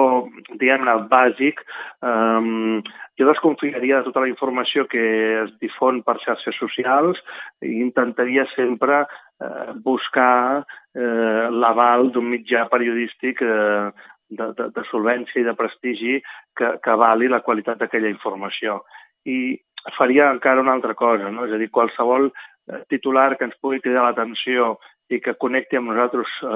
diguem-ne, 0.61 0.93
bàsic, 1.11 1.59
eh, 2.07 2.81
jo 3.19 3.27
desconfiaria 3.27 3.99
de 3.99 4.07
tota 4.07 4.23
la 4.23 4.29
informació 4.31 4.85
que 4.87 5.01
es 5.43 5.51
difon 5.59 5.99
per 6.07 6.15
xarxes 6.23 6.55
socials 6.55 7.19
i 7.61 7.81
intentaria 7.83 8.45
sempre 8.53 9.01
eh, 9.03 9.73
buscar 9.83 10.63
eh, 10.95 11.49
l'aval 11.51 12.13
d'un 12.15 12.29
mitjà 12.31 12.63
periodístic 12.71 13.43
eh, 13.43 13.91
de, 14.29 14.51
de, 14.57 14.69
de 14.75 14.83
solvència 14.89 15.41
i 15.41 15.47
de 15.47 15.55
prestigi 15.57 16.19
que, 16.57 16.75
que 16.83 16.99
vali 17.01 17.29
la 17.29 17.41
qualitat 17.45 17.81
d'aquella 17.81 18.11
informació. 18.11 18.83
I 19.25 19.57
faria 19.97 20.29
encara 20.33 20.61
una 20.61 20.73
altra 20.77 20.95
cosa, 20.95 21.31
no? 21.31 21.47
és 21.47 21.55
a 21.55 21.59
dir, 21.61 21.69
qualsevol 21.73 22.29
eh, 22.29 22.83
titular 22.91 23.35
que 23.37 23.47
ens 23.49 23.57
pugui 23.61 23.81
cridar 23.83 24.05
l'atenció 24.07 24.75
i 25.09 25.17
que 25.25 25.33
connecti 25.41 25.79
amb 25.79 25.89
nosaltres 25.89 26.35
eh, 26.45 26.51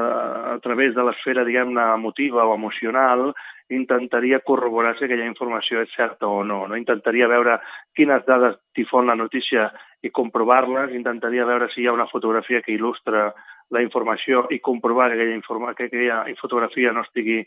a 0.53 0.59
través 0.63 0.93
de 0.93 1.05
l'esfera, 1.07 1.45
diguem-ne, 1.47 1.87
emotiva 1.97 2.45
o 2.45 2.53
emocional, 2.55 3.31
intentaria 3.73 4.43
corroborar 4.45 4.93
si 4.97 5.07
aquella 5.07 5.25
informació 5.25 5.81
és 5.81 5.95
certa 5.95 6.27
o 6.27 6.43
no. 6.45 6.67
no? 6.67 6.77
Intentaria 6.77 7.29
veure 7.31 7.57
quines 7.95 8.25
dades 8.27 8.59
difon 8.77 9.09
la 9.09 9.17
notícia 9.17 9.71
i 10.03 10.11
comprovar-les, 10.11 10.93
intentaria 10.93 11.47
veure 11.47 11.69
si 11.71 11.81
hi 11.81 11.87
ha 11.87 11.95
una 11.95 12.09
fotografia 12.11 12.61
que 12.61 12.75
il·lustra 12.75 13.31
la 13.73 13.81
informació 13.81 14.45
i 14.53 14.59
comprovar 14.61 15.09
que 15.09 15.17
aquella, 15.17 15.35
informa, 15.35 15.73
que 15.73 15.87
aquella 15.89 16.23
fotografia 16.39 16.93
no 16.93 17.01
estigui, 17.01 17.39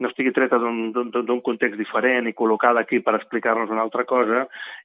no 0.00 0.10
estigui 0.10 0.32
treta 0.34 0.60
d'un 0.62 1.42
context 1.44 1.78
diferent 1.80 2.28
i 2.30 2.36
col·locada 2.38 2.84
aquí 2.84 3.02
per 3.02 3.16
explicar-nos 3.18 3.70
una 3.70 3.82
altra 3.82 4.06
cosa 4.08 4.44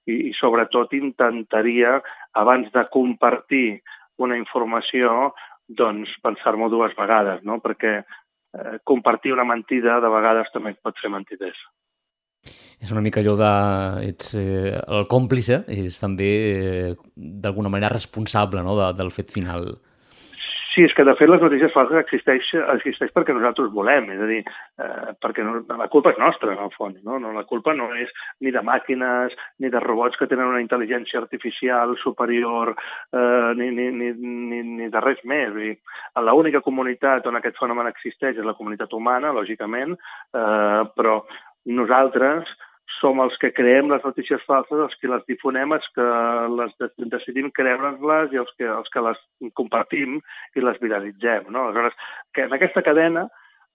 i, 0.10 0.30
i 0.30 0.34
sobretot 0.38 0.96
intentaria, 0.98 2.00
abans 2.34 2.72
de 2.74 2.86
compartir 2.94 3.82
una 4.18 4.38
informació, 4.39 5.34
doncs 5.68 6.13
pensar-m'ho 6.24 6.70
dues 6.74 6.96
vegades, 6.98 7.44
no? 7.46 7.60
perquè 7.62 8.00
eh, 8.01 8.77
compartir 8.84 9.36
una 9.36 9.46
mentida 9.46 10.00
de 10.01 10.13
vegades 10.13 10.50
també 10.54 10.74
pot 10.82 10.98
ser 11.01 11.12
mentiders. 11.13 11.60
És 12.82 12.94
una 12.94 13.01
mica 13.01 13.22
allò 13.22 13.36
de... 13.38 13.51
ets 14.08 14.34
eh, 14.39 14.74
el 14.77 15.06
còmplice, 15.12 15.63
és 15.68 16.00
també 16.01 16.32
eh, 16.48 16.96
d'alguna 17.16 17.72
manera 17.74 17.94
responsable 17.94 18.63
no? 18.66 18.77
de, 18.80 18.89
del 18.98 19.13
fet 19.13 19.30
final. 19.34 19.75
Sí, 20.77 20.84
és 20.86 20.93
que 20.93 21.01
de 21.01 21.15
fet 21.17 21.25
les 21.25 21.41
notícies 21.41 21.72
falses 21.74 21.98
existeix, 21.98 22.51
existeix 22.75 23.10
perquè 23.10 23.34
nosaltres 23.34 23.72
volem, 23.74 24.12
és 24.13 24.19
a 24.22 24.27
dir, 24.29 24.43
eh, 24.77 25.07
perquè 25.25 25.41
no, 25.41 25.55
la 25.79 25.88
culpa 25.89 26.12
és 26.13 26.19
nostra, 26.22 26.51
en 26.53 26.62
el 26.62 26.69
fons, 26.75 27.00
no? 27.01 27.17
no? 27.17 27.31
La 27.34 27.48
culpa 27.50 27.74
no 27.74 27.88
és 27.98 28.12
ni 28.46 28.53
de 28.53 28.62
màquines, 28.62 29.34
ni 29.57 29.72
de 29.74 29.81
robots 29.81 30.19
que 30.22 30.27
tenen 30.29 30.51
una 30.51 30.62
intel·ligència 30.62 31.17
artificial 31.17 31.96
superior, 32.03 32.75
eh, 33.10 33.50
ni, 33.57 33.72
ni, 33.74 33.88
ni, 33.89 34.12
ni, 34.22 34.62
ni 34.77 34.91
de 34.93 35.01
res 35.01 35.25
més. 35.25 35.57
L'única 36.29 36.62
comunitat 36.62 37.25
on 37.25 37.41
aquest 37.41 37.57
fenomen 37.57 37.89
existeix 37.89 38.38
és 38.38 38.46
la 38.46 38.53
comunitat 38.62 38.93
humana, 38.93 39.34
lògicament, 39.34 39.98
eh, 39.98 40.86
però 40.93 41.24
nosaltres 41.74 42.53
som 43.00 43.20
els 43.22 43.36
que 43.41 43.51
creem 43.56 43.91
les 43.91 44.03
notícies 44.06 44.44
falses, 44.48 44.79
els 44.79 44.96
que 45.01 45.10
les 45.12 45.25
difonem, 45.29 45.74
els 45.75 45.88
que 45.96 46.06
les 46.58 46.74
decidim 47.13 47.51
creure-les 47.56 48.34
i 48.34 48.41
els 48.44 48.53
que, 48.58 48.70
els 48.70 48.94
que 48.94 49.03
les 49.06 49.20
compartim 49.60 50.22
i 50.56 50.63
les 50.63 50.79
viralitzem. 50.82 51.51
No? 51.53 51.67
Aleshores, 51.67 52.00
que 52.34 52.48
en 52.48 52.56
aquesta 52.58 52.86
cadena 52.86 53.27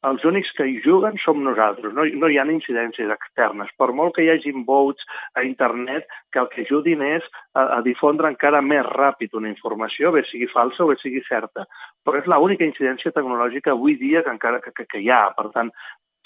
els 0.09 0.25
únics 0.26 0.50
que 0.59 0.64
hi 0.66 0.81
juguen 0.83 1.14
som 1.23 1.45
nosaltres, 1.45 1.92
no, 1.95 2.04
no 2.19 2.28
hi 2.28 2.38
ha 2.40 2.47
incidències 2.50 3.11
externes. 3.14 3.71
Per 3.78 3.92
molt 3.95 4.16
que 4.16 4.25
hi 4.25 4.33
hagi 4.33 4.52
votes 4.66 5.04
a 5.38 5.45
internet, 5.47 6.09
que 6.35 6.40
el 6.42 6.49
que 6.50 6.64
ajudin 6.64 7.04
és 7.07 7.26
a, 7.54 7.78
a 7.78 7.81
difondre 7.87 8.31
encara 8.33 8.64
més 8.66 8.83
ràpid 8.88 9.37
una 9.38 9.52
informació, 9.52 10.11
bé 10.11 10.25
sigui 10.26 10.50
falsa 10.50 10.83
o 10.83 10.90
bé 10.90 10.99
sigui 10.99 11.23
certa. 11.28 11.69
Però 12.02 12.19
és 12.19 12.26
l'única 12.26 12.66
incidència 12.66 13.14
tecnològica 13.14 13.76
avui 13.76 13.95
dia 14.00 14.25
que 14.26 14.35
encara 14.35 14.59
que, 14.64 14.75
que, 14.75 14.88
que 14.90 15.04
hi 15.04 15.11
ha. 15.14 15.28
Per 15.38 15.52
tant, 15.54 15.71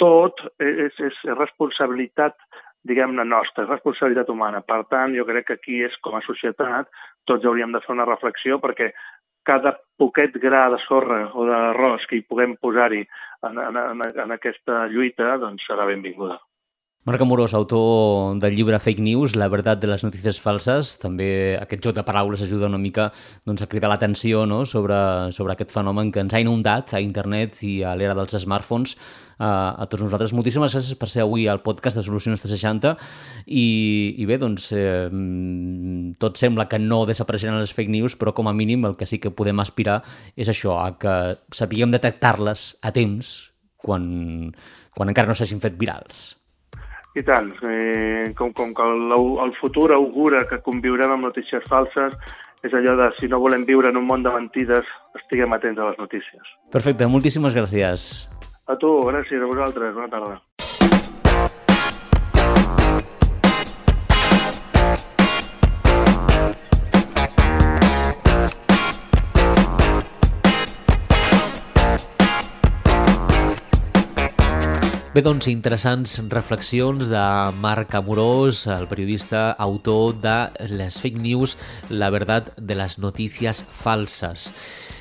tot 0.00 0.40
és, 0.60 0.96
és 0.96 1.20
responsabilitat 1.36 2.36
diguem-ne, 2.88 3.24
nostra, 3.28 3.64
és 3.64 3.72
responsabilitat 3.72 4.30
humana. 4.32 4.62
Per 4.66 4.82
tant, 4.92 5.14
jo 5.16 5.26
crec 5.28 5.48
que 5.50 5.58
aquí 5.58 5.82
és, 5.86 5.94
com 6.06 6.16
a 6.16 6.24
societat, 6.26 6.90
tots 7.28 7.46
hauríem 7.46 7.74
de 7.74 7.82
fer 7.84 7.94
una 7.96 8.08
reflexió 8.08 8.60
perquè 8.62 8.92
cada 9.46 9.76
poquet 9.98 10.34
gra 10.42 10.66
de 10.72 10.78
sorra 10.86 11.20
o 11.34 11.46
d'arròs 11.46 12.06
que 12.10 12.18
hi 12.18 12.26
puguem 12.26 12.56
posar-hi 12.62 13.04
en, 13.46 13.60
en, 13.62 14.02
en 14.24 14.34
aquesta 14.34 14.86
lluita, 14.90 15.36
doncs 15.42 15.66
serà 15.68 15.86
benvinguda. 15.86 16.40
Marc 17.06 17.20
Amorós, 17.22 17.52
autor 17.54 18.36
del 18.42 18.56
llibre 18.56 18.80
Fake 18.82 18.98
News, 18.98 19.36
la 19.38 19.46
veritat 19.46 19.78
de 19.78 19.86
les 19.86 20.02
notícies 20.02 20.40
falses, 20.42 20.96
també 20.98 21.54
aquest 21.54 21.84
joc 21.84 21.94
de 21.94 22.02
paraules 22.02 22.40
ajuda 22.42 22.66
una 22.66 22.80
mica 22.82 23.12
doncs, 23.46 23.60
a 23.62 23.68
cridar 23.70 23.92
l'atenció 23.92 24.40
no? 24.42 24.64
sobre, 24.66 24.96
sobre 25.30 25.54
aquest 25.54 25.70
fenomen 25.70 26.08
que 26.10 26.24
ens 26.24 26.34
ha 26.34 26.40
inundat 26.42 26.96
a 26.98 27.00
internet 27.04 27.60
i 27.62 27.84
a 27.86 27.92
l'era 27.94 28.16
dels 28.18 28.34
smartphones 28.42 28.96
a, 29.38 29.50
a 29.78 29.86
tots 29.86 30.02
nosaltres. 30.02 30.34
Moltíssimes 30.34 30.74
gràcies 30.74 30.98
per 30.98 31.06
ser 31.12 31.22
avui 31.22 31.44
al 31.46 31.60
podcast 31.62 32.00
de 32.00 32.02
Solucions 32.02 32.42
360 32.42 32.96
i, 33.46 33.68
i 34.18 34.26
bé, 34.26 34.40
doncs 34.42 34.72
eh, 34.74 35.06
tot 36.18 36.42
sembla 36.42 36.66
que 36.66 36.80
no 36.82 37.04
desapareixeran 37.06 37.60
les 37.62 37.74
fake 37.76 37.92
news, 37.94 38.16
però 38.18 38.34
com 38.34 38.50
a 38.50 38.54
mínim 38.56 38.82
el 38.90 38.98
que 38.98 39.06
sí 39.06 39.20
que 39.22 39.30
podem 39.30 39.62
aspirar 39.62 40.00
és 40.34 40.50
això, 40.50 40.74
a 40.82 40.90
que 40.98 41.14
sapiguem 41.54 41.94
detectar-les 41.94 42.72
a 42.82 42.90
temps 42.90 43.30
quan, 43.78 44.10
quan 44.90 45.14
encara 45.14 45.30
no 45.30 45.38
s'hagin 45.38 45.62
fet 45.62 45.78
virals. 45.78 46.32
I 47.16 47.22
tant, 47.24 47.48
eh, 47.64 48.32
com, 48.36 48.50
com 48.52 48.74
que 48.76 48.84
el, 48.84 49.14
el 49.40 49.54
futur 49.56 49.88
augura 49.96 50.44
que 50.50 50.60
conviurem 50.64 51.14
amb 51.14 51.30
notícies 51.30 51.64
falses, 51.70 52.12
és 52.66 52.74
allò 52.76 52.96
de 52.98 53.08
si 53.16 53.30
no 53.32 53.40
volem 53.40 53.64
viure 53.68 53.92
en 53.92 54.00
un 54.00 54.04
món 54.08 54.26
de 54.26 54.32
mentides, 54.34 54.90
estiguem 55.16 55.56
atents 55.56 55.80
a 55.80 55.88
les 55.90 56.02
notícies. 56.02 56.52
Perfecte, 56.76 57.08
moltíssimes 57.08 57.56
gràcies. 57.56 58.26
A 58.66 58.76
tu, 58.76 58.92
gràcies 59.08 59.40
a 59.40 59.48
vosaltres, 59.48 59.94
bona 59.96 60.12
tarda. 60.12 60.36
Bé, 75.16 75.22
doncs, 75.24 75.46
interessants 75.48 76.18
reflexions 76.28 77.08
de 77.08 77.20
Marc 77.62 77.94
Amorós, 77.96 78.66
el 78.68 78.84
periodista, 78.84 79.46
autor 79.56 80.18
de 80.20 80.34
les 80.68 80.98
fake 81.00 81.22
news, 81.24 81.54
la 81.88 82.10
veritat 82.12 82.50
de 82.60 82.74
les 82.76 82.98
notícies 83.00 83.62
falses. 83.64 84.50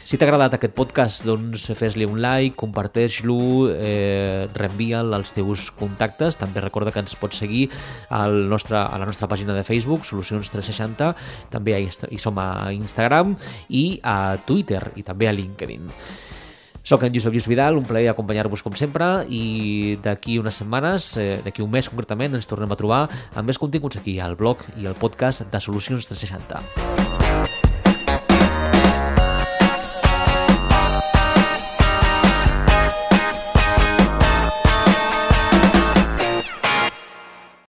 Si 0.08 0.16
t'ha 0.16 0.30
agradat 0.30 0.56
aquest 0.56 0.72
podcast, 0.78 1.26
doncs 1.28 1.66
fes-li 1.76 2.08
un 2.08 2.22
like, 2.24 2.56
comparteix-lo, 2.62 3.36
eh, 3.74 4.48
reenvia'l 4.56 5.12
als 5.18 5.36
teus 5.36 5.68
contactes. 5.75 6.40
També 6.40 6.64
recorda 6.64 6.94
que 6.96 7.04
ens 7.04 7.18
pots 7.20 7.42
seguir 7.44 7.66
al 8.08 8.46
nostre, 8.48 8.78
a 8.80 8.96
la 8.96 9.10
nostra 9.10 9.28
pàgina 9.28 9.51
de 9.51 9.66
Facebook, 9.68 10.08
Solucions 10.08 10.48
360, 10.54 11.12
també 11.51 11.75
hi, 11.75 11.92
som 12.24 12.40
a 12.40 12.72
Instagram 12.72 13.36
i 13.68 14.00
a 14.00 14.38
Twitter 14.48 14.94
i 14.96 15.04
també 15.04 15.28
a 15.28 15.36
LinkedIn. 15.36 15.92
Soc 16.86 17.02
en 17.02 17.16
Josep 17.16 17.34
Lluís 17.34 17.48
Vidal, 17.50 17.80
un 17.80 17.88
plaer 17.90 18.12
acompanyar-vos 18.12 18.62
com 18.62 18.76
sempre 18.78 19.26
i 19.34 19.98
d'aquí 20.06 20.38
unes 20.38 20.62
setmanes, 20.62 21.16
eh, 21.18 21.42
d'aquí 21.42 21.66
un 21.66 21.74
mes 21.74 21.90
concretament, 21.90 22.38
ens 22.38 22.46
tornem 22.46 22.70
a 22.70 22.78
trobar 22.78 23.08
amb 23.34 23.50
més 23.50 23.58
continguts 23.58 23.98
aquí 23.98 24.20
al 24.22 24.38
blog 24.38 24.62
i 24.78 24.86
al 24.86 24.94
podcast 24.94 25.50
de 25.50 25.66
Solucions 25.66 26.06
360. 26.06 27.25